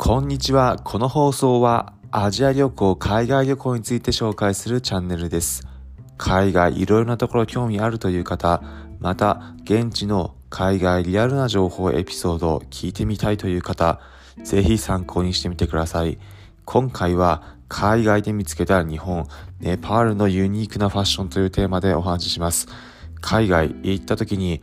[0.00, 0.78] こんにちは。
[0.84, 5.66] この放送はアジア旅行、海外旅行について紹介するチャンネルです。
[6.16, 8.62] 海外いろいろなところ興味あるという方、
[9.00, 14.00] また現地の海外リアルな情報エピソードを聞いてみたいという方、
[14.44, 16.20] ぜひ参考にしてみてください。
[16.64, 19.26] 今回は海外で見つけた日本、
[19.58, 22.68] ネパールのユニークなファッションというテーマでお話しします。
[23.20, 24.62] 海外行った時に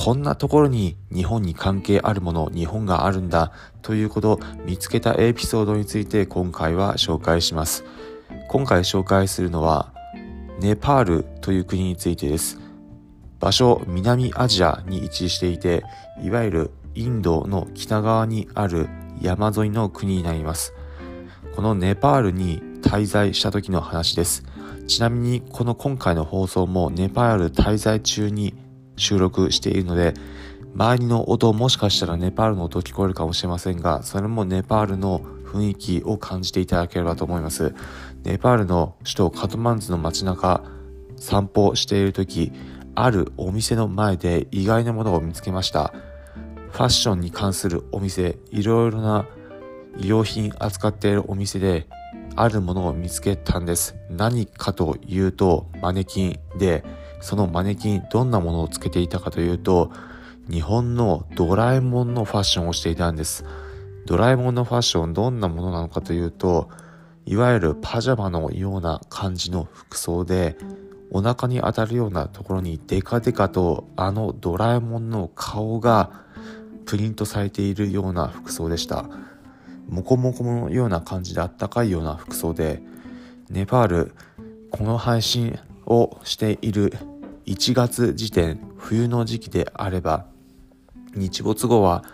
[0.00, 3.50] こんなところに日本に関係あるもの、日本があるんだ
[3.82, 7.84] ということ見つけたエピソードについて今回は紹介します。
[8.48, 9.92] 今回紹介するのは
[10.60, 12.60] ネパールという国についてです。
[13.40, 15.82] 場所、南アジアに位置していて、
[16.22, 18.88] いわゆるインドの北側にある
[19.20, 20.74] 山沿いの国になります。
[21.56, 24.44] このネパールに滞在した時の話です。
[24.86, 28.54] ちなみにこの今回の放送もネパール滞在中に
[28.98, 30.14] 収録しているので、
[30.74, 37.74] 周りの音もしかしたらネパールの音聞こえるかもしれませんが、それもネパールの雰囲気を感じていただければと思います。
[38.22, 40.62] ネパールの首都カトマンズの街中、
[41.16, 42.52] 散歩している時、
[42.94, 45.94] あるお店の前で意外なものを見つけました。
[46.70, 49.26] ファッションに関するお店、いろいろな
[49.92, 51.88] 衣料品扱っているお店で、
[52.36, 53.96] あるものを見つけたんです。
[54.10, 56.84] 何かというと、マネキンで、
[57.20, 59.90] そのマネキンどんなものをつけていたかというと
[60.50, 63.44] 日本のドラえもんのファッションをしていたんです。
[64.06, 66.70] ドラえもんのファッションどんなものなのかというと
[67.26, 70.56] いわゆるパジャマのような感じの服装で
[71.10, 76.10] お腹に当たるようなところにデカデカとあのドラえもんの顔が
[76.86, 79.04] プリントされているような服装でした。
[79.88, 82.82] モコモコのような感じであったかいような服装で
[83.50, 84.14] ネパール
[84.70, 86.92] この配信をしている
[87.48, 90.26] 1月時点冬の時期であれば
[91.14, 92.04] 日没後は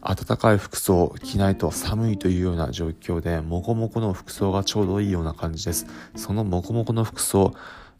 [0.00, 5.86] 暖かい服装を着ないと寒いというような状況でモコモコの服装がちょうどいいような感じです。
[6.16, 7.54] そのモコモコの服装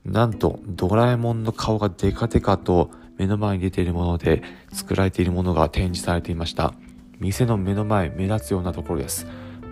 [0.05, 6.75] なんとドラえもんの顔がデカデカと目の前に出ているもので作られているものが展示されていました。
[7.21, 9.25] 店の目の前目立つようなところです。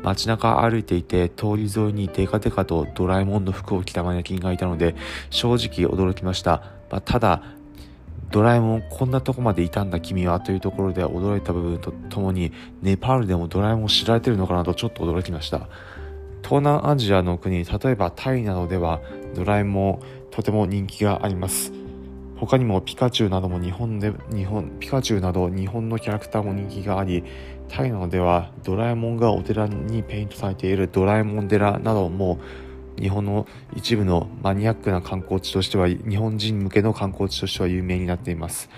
[0.03, 4.95] 街中歩いていて通り沿いにデカデカとドラえもんの服を着たマネキンがいたので
[5.31, 7.43] 正直驚きました、まあ、ただ
[8.31, 15.69] ドラえもんこんなとこまでいたんだ君はというところで驚いた部分とともにネパールでもドラえもん知られてるのかなとちょっと驚きました。
[16.43, 19.01] 東南アジアの国例えばタイなどでは
[19.35, 21.80] ドラえもんとても人気があります。
[22.41, 27.23] 他にもピカチュウなども日本で日本ピカチュウなど日本のキャラクターも人気があり
[27.69, 32.41] タイなどではドラえもんがお寺にペイントされているドラえもん寺なども
[32.99, 33.47] 日本の
[33.77, 38.71] 一部のマニアックな観光地としては日本人向けの観光地としては有名になっています。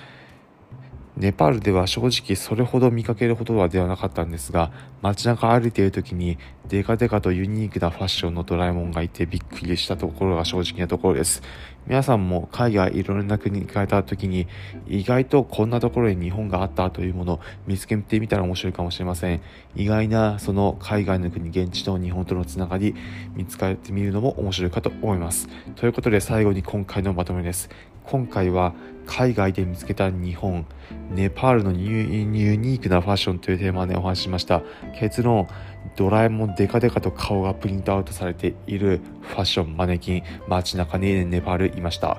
[1.17, 11.43] ネパールでは正直それほど見かけるほどはではなかったんですが街中歩いている時にデカデカとユニークなファッションのドラえもんがいてびっくりしたところが正直なところです。
[11.87, 14.47] 皆さんも海外いろいろな国に行かれた時に
[14.87, 19.43] 意外とこんなところに日本があったというものを見つけてみたら面白いかもしれません。
[19.75, 22.95] 意外なその海外の国現地と日本とのつながり
[23.35, 25.49] 見つかってみるのも面白いかと思います。
[25.75, 27.69] ということで最後に今回のまとめです。
[28.05, 28.75] 今回は
[29.07, 30.67] 海外で見つけた日本
[31.11, 34.63] ネパールのユニークなファッションというテーマでお話ししました。
[34.99, 35.49] 結論
[35.97, 42.19] ドラえもんデカデカと顔がプリントアウトされているファッションマネキン街中にネパールいました。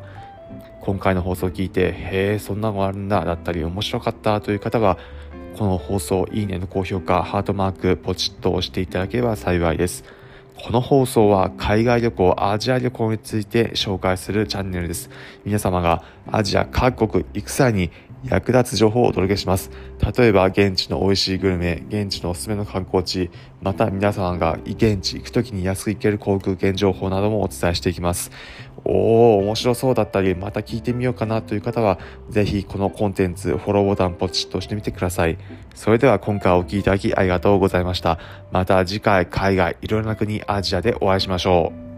[0.82, 4.98] 今回の放送を聞いてへえそんなのあるんだだったり面白かったという方は
[5.58, 10.04] この放送いいねの高評価ハートマークポチッと押していただければ幸いです。
[10.56, 15.10] この放送は海外旅行、アジア旅行について紹介するチャンネルです。
[15.46, 17.92] 皆様がアジア各国行く際に
[18.26, 19.72] 役立つ情報をお届けします。
[20.18, 23.32] 例えば、現地の美味しいグルメ、現地のおすすめの観光地、
[23.62, 28.32] また皆様が現地行く時に安く行ける航空券情報などもお伝えしていきます。
[28.86, 32.00] おお、面白そうだったり、また聞いてみようかなという方は、
[32.30, 35.38] ぜひこのコンテンツ、フォローボタンポチッと押してみてください。
[35.74, 38.20] それでは今回お聴きいただきありがとうございました。
[38.52, 41.93] また次回、海外、いろいろな国、アジアでお会いしましょう。